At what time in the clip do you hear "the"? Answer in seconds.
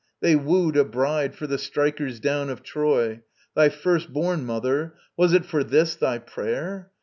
1.45-1.59